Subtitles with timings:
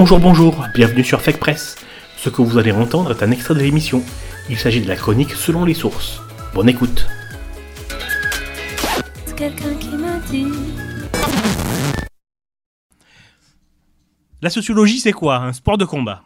[0.00, 1.74] Bonjour, bonjour, bienvenue sur Fake Press.
[2.16, 4.00] Ce que vous allez entendre est un extrait de l'émission.
[4.48, 6.20] Il s'agit de la chronique selon les sources.
[6.54, 7.08] Bonne écoute.
[9.36, 10.52] quelqu'un qui m'a dit.
[14.40, 15.38] La sociologie, c'est quoi?
[15.38, 16.22] Un sport de combat.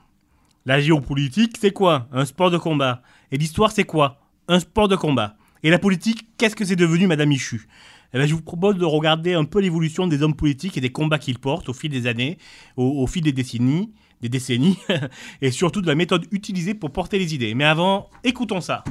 [0.66, 2.08] La géopolitique, c'est quoi?
[2.12, 3.00] Un sport de combat.
[3.30, 4.20] Et l'histoire, c'est quoi?
[4.48, 5.36] Un sport de combat.
[5.62, 7.66] Et la politique, qu'est-ce que c'est devenu, Madame Michu?
[8.14, 10.92] Eh ben, Je vous propose de regarder un peu l'évolution des hommes politiques et des
[10.92, 12.38] combats qu'ils portent au fil des années,
[12.76, 14.78] au, au fil des décennies, des décennies,
[15.42, 17.54] et surtout de la méthode utilisée pour porter les idées.
[17.54, 18.84] Mais avant, écoutons ça.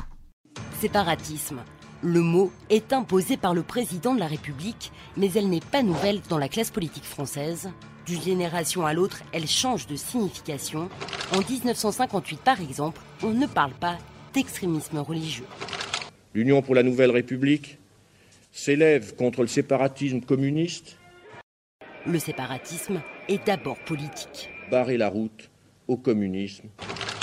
[0.79, 1.61] Séparatisme.
[2.03, 6.19] Le mot est imposé par le président de la République, mais elle n'est pas nouvelle
[6.29, 7.69] dans la classe politique française.
[8.07, 10.89] D'une génération à l'autre, elle change de signification.
[11.31, 13.97] En 1958, par exemple, on ne parle pas
[14.33, 15.45] d'extrémisme religieux.
[16.33, 17.77] L'Union pour la Nouvelle République
[18.51, 20.97] s'élève contre le séparatisme communiste,
[22.05, 24.49] Le séparatisme est d'abord politique.
[24.71, 25.49] barrer la route
[25.87, 26.67] au communisme.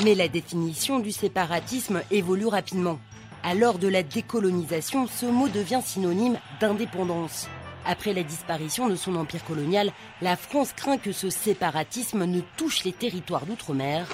[0.05, 3.01] Mais la définition du séparatisme évolue rapidement.
[3.43, 7.48] À l'heure de la décolonisation, ce mot devient synonyme d'indépendance.
[7.87, 12.85] Après la disparition de son empire colonial, la France craint que ce séparatisme ne touche
[12.85, 14.07] les territoires d'outre-mer.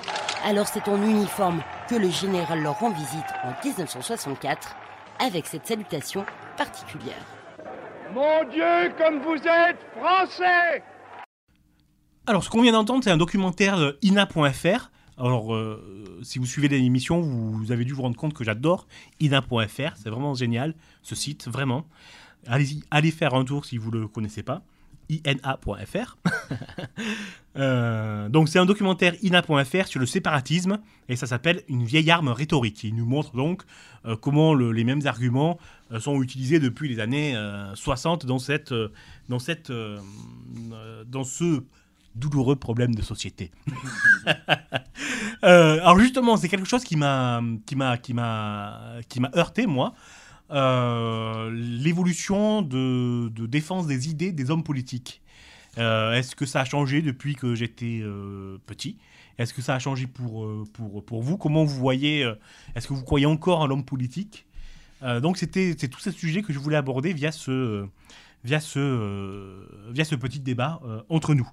[0.45, 4.77] Alors c'est en uniforme que le général leur rend visite en 1964
[5.19, 6.25] avec cette salutation
[6.57, 7.25] particulière.
[8.15, 10.83] Mon Dieu, comme vous êtes français
[12.27, 14.91] Alors, ce qu'on vient d'entendre, c'est un documentaire de ina.fr.
[15.17, 18.87] Alors, euh, si vous suivez l'émission, vous, vous avez dû vous rendre compte que j'adore
[19.21, 19.97] ina.fr.
[19.97, 21.87] C'est vraiment génial, ce site, vraiment.
[22.47, 24.63] Allez-y, allez faire un tour si vous ne le connaissez pas.
[25.09, 26.17] ina.fr.
[27.57, 28.04] Euh,
[28.35, 32.83] donc, c'est un documentaire ina.fr sur le séparatisme et ça s'appelle Une vieille arme rhétorique.
[32.83, 33.63] Il nous montre donc
[34.07, 35.57] euh, comment le- les mêmes arguments
[35.93, 38.89] euh, sont utilisés depuis les années euh, 60 dans, cette, euh,
[39.29, 40.01] dans, cette, euh,
[40.73, 41.63] euh, dans ce
[42.17, 43.53] douloureux problème de société.
[45.43, 47.41] Alors justement, c'est quelque chose qui m'a
[49.37, 49.95] heurté moi.
[51.51, 55.21] L'évolution de défense des idées des hommes politiques.
[55.79, 58.97] Euh, Est-ce que ça a changé depuis que j'étais euh, petit?
[59.39, 61.37] Est-ce que ça a changé pour, euh, pour, pour vous?
[61.37, 62.21] Comment vous voyez
[62.75, 64.47] Est-ce que vous croyez encore en l'homme politique?
[65.21, 67.87] Donc c'était c'est tout ce sujet que je voulais aborder via ce
[68.43, 70.81] via ce via ce petit débat
[71.11, 71.51] entre nous.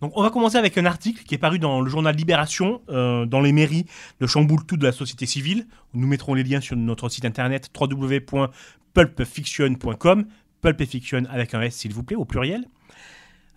[0.00, 3.26] Donc on va commencer avec un article qui est paru dans le journal Libération, euh,
[3.26, 3.86] dans les mairies
[4.20, 5.66] de chamboule tout de la société civile.
[5.92, 10.26] Nous mettrons les liens sur notre site internet www.pulpfiction.com,
[10.60, 12.64] pulp et fiction avec un S s'il vous plaît, au pluriel.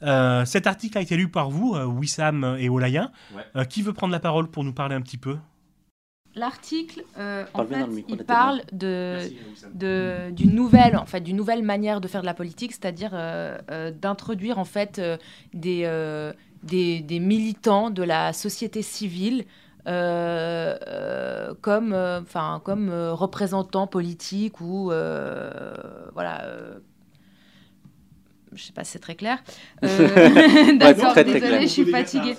[0.03, 3.12] Euh, cet article a été lu par vous, euh, Wissam et Olaya.
[3.56, 5.38] Euh, qui veut prendre la parole pour nous parler un petit peu?
[6.34, 9.17] L'article, euh, en fait, il parle de,
[9.73, 13.57] de- d'une nouvelle, en fait, d'une nouvelle manière de faire de la politique, c'est-à-dire euh,
[13.69, 15.17] euh, d'introduire en fait euh,
[15.53, 16.31] des, euh,
[16.63, 19.44] des, des militants de la société civile
[19.88, 25.51] euh, euh, comme, euh, enfin, comme euh, représentants politiques ou euh,
[26.13, 26.45] voilà.
[28.53, 29.38] Je sais pas si c'est très clair.
[29.84, 32.35] Euh, D'accord, désolée, je suis fatiguée.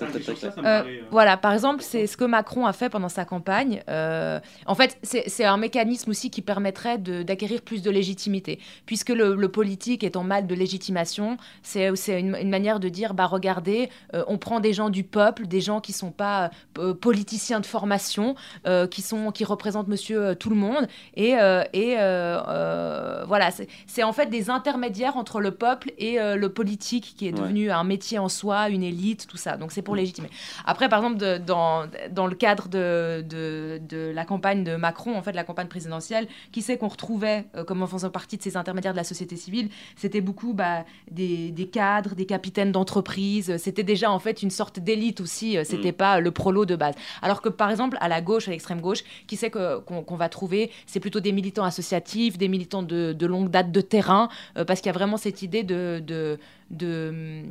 [0.63, 3.83] Euh, voilà, par exemple, c'est ce que Macron a fait pendant sa campagne.
[3.89, 8.59] Euh, en fait, c'est un mécanisme aussi qui permettrait d'acquérir plus de légitimité.
[8.85, 12.89] Puisque le, le politique est en mal de légitimation, c'est c'est une, une manière de
[12.89, 16.51] dire, bah regardez, euh, on prend des gens du peuple, des gens qui sont pas
[16.77, 18.35] euh, politiciens de formation,
[18.67, 20.87] euh, qui, sont, qui représentent monsieur euh, tout le monde.
[21.15, 25.91] Et, euh, et euh, euh, voilà, c'est c'est en fait des intermédiaires entre le peuple
[25.97, 27.39] et euh, le politique qui est Ouais.
[27.39, 29.57] devenu un métier en soi, une élite, tout ça.
[29.57, 30.29] Donc c'est pour légitimer.
[30.65, 35.15] Après, par exemple, de- dans, dans le cadre de, de, de la campagne de Macron,
[35.17, 38.43] en fait, la campagne présidentielle, qui sait qu'on retrouvait euh, comme en faisant partie de
[38.43, 43.57] ces intermédiaires de la société civile C'était beaucoup bah, des, des cadres, des capitaines d'entreprise.
[43.57, 45.57] C'était déjà en fait une sorte d'élite aussi.
[45.57, 45.95] euh, C'était Mm.
[45.95, 46.95] pas le prolo de base.
[47.21, 50.29] Alors que par exemple, à la gauche, à l'extrême gauche, qui sait que- qu'on va
[50.29, 54.65] trouver C'est plutôt des militants associatifs, des militants de, de longue date de terrain, euh,
[54.65, 56.39] parce qu'il y a vraiment cette idée de, de,
[56.71, 57.43] de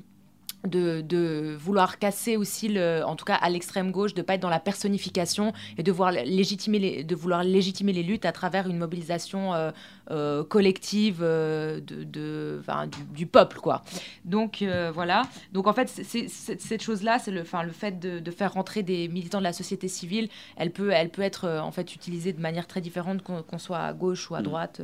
[0.64, 4.34] de, de vouloir casser aussi, le, en tout cas à l'extrême gauche, de ne pas
[4.34, 8.30] être dans la personnification et de, voir légitimer les, de vouloir légitimer les luttes à
[8.30, 9.72] travers une mobilisation euh,
[10.12, 13.58] euh, collective euh, de, du, du peuple.
[13.58, 13.82] Quoi.
[14.24, 14.62] Donc
[14.94, 15.22] voilà.
[15.52, 18.30] Donc en fait, c'est- c'est- c'est- cette chose-là, c'est le, enfin, le fait de, de
[18.30, 21.92] faire rentrer des militants de la société civile, elle peut, elle peut être en fait
[21.92, 24.44] utilisée de manière très différente qu'on qu'on soit à gauche ou à Mm.
[24.44, 24.80] droite.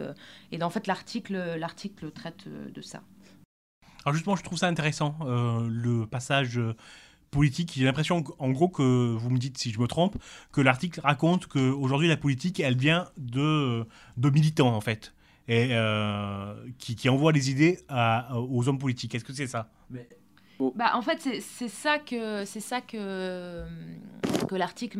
[0.50, 3.00] et en fait, l'article l'article traite de ça.
[4.08, 6.74] Alors justement, je trouve ça intéressant, euh, le passage euh,
[7.30, 7.72] politique.
[7.76, 10.16] J'ai l'impression, en gros, que vous me dites si je me trompe,
[10.50, 15.12] que l'article raconte qu'aujourd'hui la politique, elle vient de, de militants, en fait,
[15.46, 19.14] et euh, qui, qui envoient les idées à- aux hommes politiques.
[19.14, 19.68] Est-ce que c'est ça?
[20.74, 23.66] Bah, en fait, c'est ça que, ça que,
[24.48, 24.98] que l'article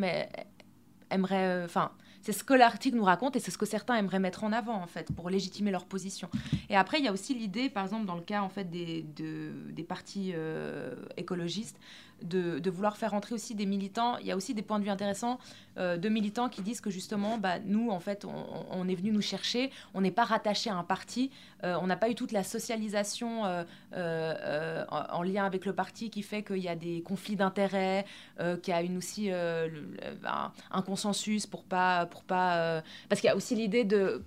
[1.11, 1.65] aimerait.
[1.65, 1.93] Enfin.
[2.29, 4.75] C'est ce que l'article nous raconte et c'est ce que certains aimeraient mettre en avant,
[4.75, 6.29] en fait, pour légitimer leur position.
[6.69, 9.03] Et après, il y a aussi l'idée, par exemple, dans le cas en fait, des,
[9.03, 11.79] des partis euh, écologistes,
[12.21, 14.19] de, vouloir faire entrer aussi des militants.
[14.19, 15.39] Il y a aussi des points de vue intéressants
[15.79, 19.23] euh, de militants qui disent que justement, bah, nous, en fait, on, est venu nous
[19.23, 21.31] chercher, on n'est pas rattaché à un parti,
[21.65, 26.43] euh, on n'a pas eu toute la socialisation en, lien avec le parti qui fait
[26.43, 28.05] qu'il y a des conflits d'intérêts,
[28.39, 33.55] qu'il y a une aussi un, consensus pour pas, pas, parce qu'il y a aussi
[33.55, 34.23] l'idée de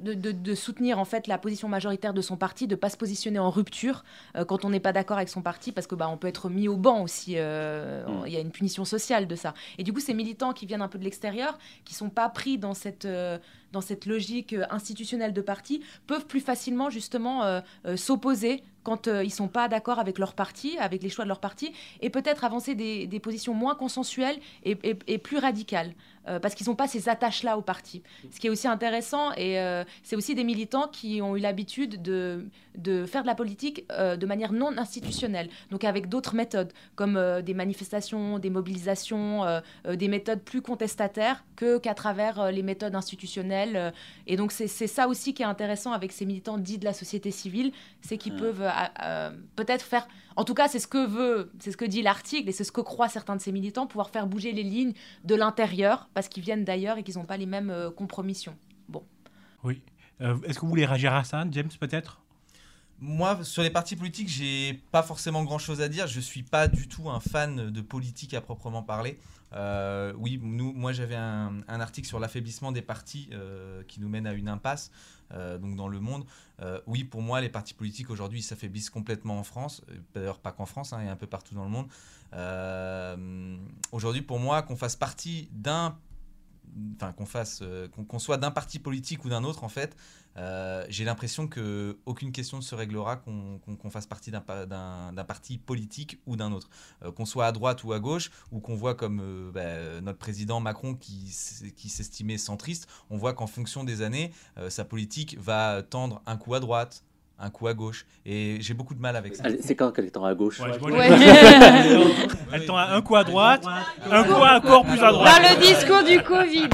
[0.00, 3.50] de, soutenir en fait la position majoritaire de son parti, de pas se positionner en
[3.50, 4.04] rupture
[4.36, 6.48] euh, quand on n'est pas d'accord avec son parti, parce que bah on peut être
[6.48, 7.34] mis au banc aussi.
[7.36, 8.04] Euh.
[8.26, 9.54] Il y a une punition sociale de ça.
[9.78, 12.58] Et du coup, ces militants qui viennent un peu de l'extérieur, qui sont pas pris
[12.58, 13.38] dans cette euh,
[13.72, 17.62] dans cette logique institutionnelle de parti, peuvent plus facilement justement
[17.96, 21.72] s'opposer quand ils sont pas d'accord avec leur parti, avec les choix de leur parti,
[22.00, 25.94] et peut-être avancer des, positions moins consensuelles et, plus radicales.
[26.28, 28.00] Euh, parce qu'ils n'ont pas ces attaches-là au parti.
[28.30, 32.00] Ce qui est aussi intéressant, et euh, c'est aussi des militants qui ont eu l'habitude
[32.00, 32.46] de,
[32.78, 37.20] de faire de la politique euh, de manière non institutionnelle, donc avec d'autres méthodes, comme
[37.44, 43.61] des manifestations, des mobilisations, des méthodes plus contestataires que qu'à travers les méthodes institutionnelles.
[44.26, 47.30] Et donc c'est ça aussi qui est intéressant avec ces militants dits de la société
[47.30, 48.64] civile, c'est qu'ils peuvent
[49.56, 50.06] peut-être faire
[50.36, 52.72] en tout cas, c'est ce que veut, c'est ce que dit l'article et c'est ce
[52.72, 54.94] que croient certains de ces militants, pouvoir faire bouger les lignes
[55.24, 58.56] de l'intérieur parce qu'ils viennent d'ailleurs et qu'ils n'ont pas les mêmes euh, compromissions.
[58.88, 59.04] Bon.
[59.62, 59.82] Oui.
[60.20, 62.20] Euh, est-ce que vous voulez réagir à ça, James, peut-être?
[63.00, 66.06] Moi, sur les partis politiques, j'ai pas forcément grand chose à dire.
[66.06, 69.18] Je suis pas du tout un fan de politique à proprement parler.
[69.54, 73.30] Euh, oui, nous, moi j'avais un, article sur l'affaiblissement des partis
[73.88, 74.90] qui nous mène à une impasse.
[75.34, 76.24] Euh, donc dans le monde.
[76.60, 80.52] Euh, oui, pour moi, les partis politiques aujourd'hui s'affaiblissent complètement en France, euh, d'ailleurs pas
[80.52, 81.88] qu'en France, hein, et un peu partout dans le monde.
[83.92, 85.96] aujourd'hui, pour moi, qu'on fasse partie d'un
[86.96, 87.62] enfin qu'on fasse
[88.08, 89.96] qu'on soit d'un parti politique ou d'un autre en fait
[90.36, 96.20] euh, j'ai l'impression que aucune question ne se réglera qu'on fasse partie d'un parti politique
[96.26, 96.68] ou d'un autre.
[97.02, 100.18] Euh, qu'on soit à droite ou à gauche, ou qu'on voit comme euh, bah, notre
[100.18, 101.34] président Macron qui,
[101.76, 104.32] qui s'estimait centriste, on voit qu'en fonction des années,
[104.68, 107.04] sa politique va tendre un coup à droite,
[107.42, 108.06] un coup à gauche.
[108.24, 109.44] Et j'ai beaucoup de mal avec ça.
[109.60, 110.60] C'est quand qu'elle tend à gauche
[112.52, 113.64] Elle tend un coup à droite,
[114.10, 115.42] un coup encore plus à droite.
[115.42, 116.68] Dans le discours du Covid.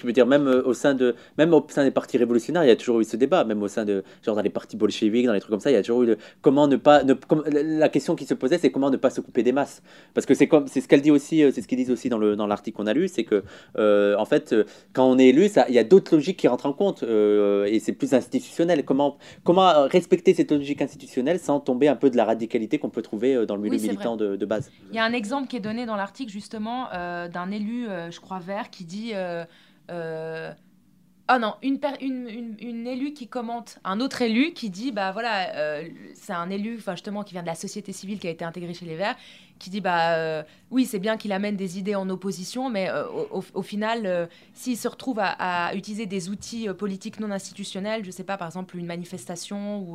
[0.00, 2.68] Je veux dire, même euh, au sein de, même au sein des partis révolutionnaires, il
[2.68, 3.44] y a toujours eu ce débat.
[3.44, 5.74] Même au sein de, genre dans les partis bolcheviques, dans les trucs comme ça, il
[5.74, 7.14] y a toujours eu le, comment ne pas, ne,
[7.78, 9.82] la question qui se posait, c'est comment ne pas se couper des masses.
[10.14, 12.08] Parce que c'est comme, c'est ce qu'elle dit aussi, euh, c'est ce qu'ils disent aussi
[12.08, 13.44] dans le, dans l'article qu'on a lu, c'est que,
[13.76, 14.54] euh, en fait,
[14.94, 17.80] quand on est élu, ça, il y a d'autres logiques qui rentrent en compte et
[17.80, 18.84] c'est plus institutionnel.
[18.84, 23.02] Comment, comment respecter cette logique institutionnelle sans tomber un peu de la radicalité qu'on peut
[23.02, 24.70] trouver dans le milieu militant de, de, base?
[24.90, 28.38] Il y a un exemple qui est donné dans l'article justement d'un élu, je crois
[28.38, 29.12] vert, qui dit
[29.90, 30.52] euh,
[31.28, 35.54] ah non, une, une, une, élue qui commente, un autre élu qui dit, bah voilà,
[35.54, 38.74] euh, c'est un élu, justement, qui vient de la société civile, qui a été intégré
[38.74, 39.16] chez les Verts,
[39.60, 42.90] qui dit, bah euh, oui, c'est bien qu'il amène des idées en opposition, mais
[43.30, 48.36] au, final, s'il se retrouve à, utiliser des outils politiques non institutionnels, je sais pas,
[48.36, 49.86] par exemple une manifestation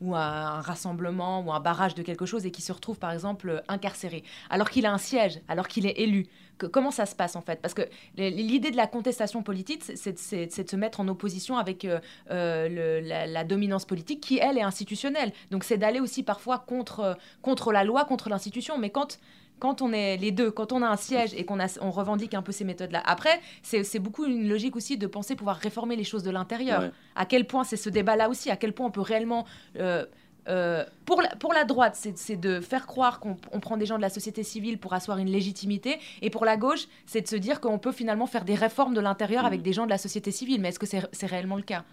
[0.00, 3.62] ou, un, rassemblement ou un barrage de quelque chose, et qui se retrouve par exemple
[3.68, 6.28] incarcéré, alors qu'il a un siège, alors qu'il est élu,
[6.68, 7.60] comment ça se passe en fait?
[7.60, 7.82] Parce que
[8.16, 13.44] l'idée de la contestation politique, c'est de se mettre en opposition avec euh, euh, la,
[13.44, 15.32] dominance politique qui, elle, est institutionnelle.
[15.50, 18.78] Donc c'est d'aller aussi parfois contre, contre la loi, contre l'institution.
[18.78, 19.18] Mais quand
[19.60, 22.42] quand on est les deux, quand on a un siège et qu'on on revendique un
[22.42, 23.02] peu ces méthodes-là.
[23.04, 26.90] Après, c'est beaucoup une logique aussi de penser pouvoir réformer les choses de l'intérieur.
[27.14, 29.44] À quel point c'est ce débat-là aussi, à quel point on peut réellement
[29.78, 30.06] euh,
[30.48, 34.02] euh, pour, la, pour la droite, c'est de faire croire qu'on prend des gens de
[34.02, 35.98] la société civile pour asseoir une légitimité.
[36.22, 39.00] Et pour la gauche, c'est de se dire qu'on peut finalement faire des réformes de
[39.00, 39.64] l'intérieur avec mm.
[39.64, 40.60] des gens de la société civile.
[40.60, 41.84] Mais est-ce que c'est réellement le cas?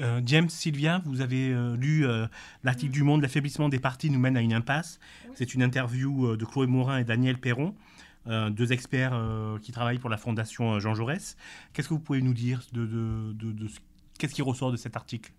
[0.00, 2.06] Euh, James, Sylvia, vous avez euh, lu
[2.64, 4.98] l'article du Monde, l'affaiblissement des partis nous mène à une impasse.
[5.34, 7.74] C'est une interview de Chloé Morin et Daniel Perron.
[8.26, 9.18] deux experts
[9.62, 11.36] qui travaillent pour la Fondation Jean Jaurès.
[11.72, 13.66] Qu'est-ce que vous pouvez nous dire de, de, de, de
[14.18, 15.32] qu'est-ce qui ressort de cet article?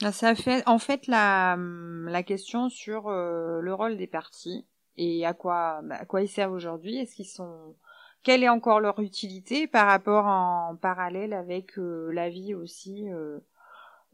[0.00, 5.34] Ça fait en fait la, la question sur euh, le rôle des partis et à
[5.34, 6.96] quoi à quoi ils servent aujourd'hui.
[6.96, 7.76] Est-ce qu'ils sont
[8.24, 13.38] quelle est encore leur utilité par rapport en parallèle avec euh, la vie aussi euh,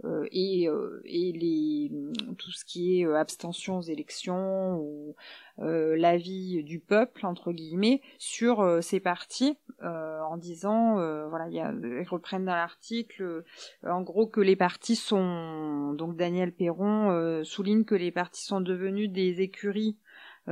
[0.04, 1.92] euh, et, euh, et les,
[2.38, 5.14] tout ce qui est euh, abstention aux élections ou
[5.58, 10.94] l'avis du peuple entre guillemets sur ces partis en disant,
[11.28, 13.44] voilà, y a, ils reprennent dans l'article,
[13.86, 19.10] en gros que les partis sont, donc Daniel Perron souligne que les partis sont devenus
[19.10, 19.98] des écuries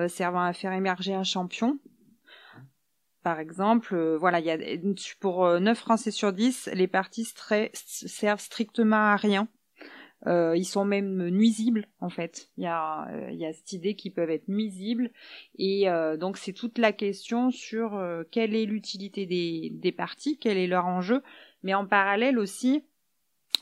[0.08, 1.78] servant à faire émerger un champion.
[3.28, 4.56] Par exemple, voilà, il y a
[5.20, 7.28] pour 9 Français sur 10, les partis
[7.74, 9.48] servent strictement à rien.
[10.26, 12.48] Euh, ils sont même nuisibles en fait.
[12.56, 15.10] Il y a, euh, il y a cette idée qu'ils peuvent être nuisibles
[15.58, 20.38] et euh, donc c'est toute la question sur euh, quelle est l'utilité des, des partis,
[20.38, 21.22] quel est leur enjeu,
[21.62, 22.82] mais en parallèle aussi.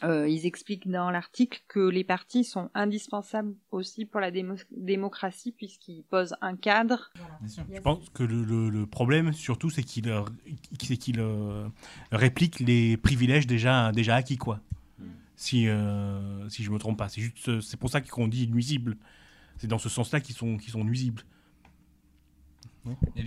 [0.02, 6.36] Ils expliquent dans l'article que les partis sont indispensables aussi pour la démocratie puisqu'ils posent
[6.40, 7.12] un cadre.
[7.46, 10.12] Je pense que le, le, le problème surtout c'est qu'ils
[10.78, 11.12] qu
[12.12, 14.60] répliquent les privilèges déjà, déjà acquis quoi
[15.36, 17.08] si, euh, si je me trompe pas.
[17.08, 18.96] C'est juste, euh, c'est pour ça qu'on dit nuisible.
[19.58, 21.22] C'est dans ce sens-là qu'ils sont, qu'ils sont nuisibles.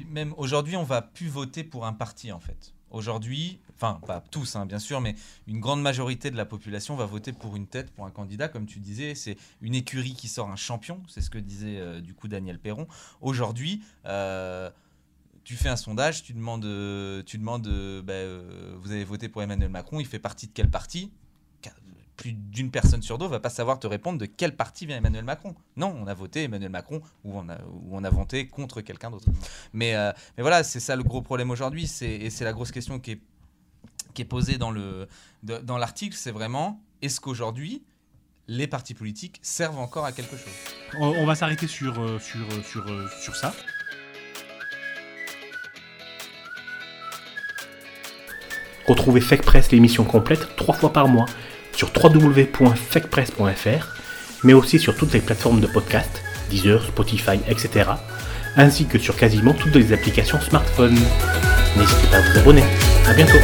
[0.09, 2.73] même aujourd'hui, on va plus voter pour un parti en fait.
[2.91, 5.15] Aujourd'hui, enfin pas tous hein, bien sûr, mais
[5.47, 8.65] une grande majorité de la population va voter pour une tête, pour un candidat, comme
[8.65, 12.13] tu disais, c'est une écurie qui sort un champion, c'est ce que disait euh, du
[12.13, 12.87] coup Daniel Perron.
[13.21, 13.83] Aujourd'hui,
[15.43, 16.61] tu fais un sondage, tu demandes,
[17.25, 17.67] tu demandes,
[18.03, 18.13] bah,
[18.77, 21.11] vous avez voté pour Emmanuel Macron, il fait partie de quel parti?
[22.19, 25.23] Plus d'une personne sur deux va pas savoir te répondre de quel parti vient Emmanuel
[25.23, 25.55] Macron.
[25.77, 29.09] Non, on a voté Emmanuel Macron ou on a, ou on a voté contre quelqu'un
[29.09, 29.29] d'autre.
[29.71, 31.89] Mais, euh, mais voilà, c'est ça le gros problème aujourd'hui.
[32.01, 33.21] Et c'est la grosse question qui est,
[34.13, 36.15] qui est posée dans l'article.
[36.15, 37.83] Dans c'est vraiment, est-ce qu'aujourd'hui,
[38.49, 40.53] les partis politiques servent encore à quelque chose?
[40.99, 42.85] On, va s'arrêter sur, euh, sur, euh, sur,
[43.21, 43.53] sur ça.
[48.87, 51.27] Retrouvez Fake Press, l'émission complète, trois fois par mois
[51.79, 53.87] sur www.factpress.fr,
[54.43, 56.09] mais aussi sur toutes les plateformes de podcast,
[56.49, 57.91] Deezer, Spotify, etc.,
[58.57, 60.97] ainsi que sur quasiment toutes les applications smartphone.
[61.77, 62.65] N'hésitez pas à vous abonner.
[63.07, 63.39] À bientôt.